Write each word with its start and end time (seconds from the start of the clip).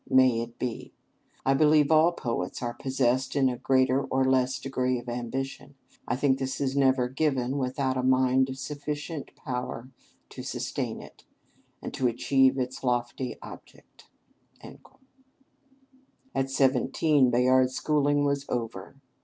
May 0.09 0.39
it 0.41 0.57
be!... 0.57 0.93
I 1.45 1.53
believe 1.53 1.91
all 1.91 2.11
poets 2.13 2.63
are 2.63 2.73
possessed 2.73 3.35
in 3.35 3.49
a 3.49 3.55
greater 3.57 4.03
or 4.03 4.25
less 4.25 4.57
degree 4.59 4.97
of 4.97 5.07
ambition. 5.07 5.75
I 6.07 6.15
think 6.15 6.39
this 6.39 6.59
is 6.59 6.75
never 6.75 7.07
given 7.07 7.59
without 7.59 7.97
a 7.97 8.01
mind 8.01 8.49
of 8.49 8.57
sufficient 8.57 9.35
power 9.35 9.89
to 10.29 10.41
sustain 10.41 11.03
it, 11.03 11.25
and 11.83 11.93
to 11.93 12.07
achieve 12.07 12.57
its 12.57 12.83
lofty 12.83 13.37
object." 13.43 14.05
At 16.33 16.49
seventeen, 16.49 17.29
Bayard's 17.29 17.75
schooling 17.75 18.25
was 18.25 18.47
over. 18.49 18.95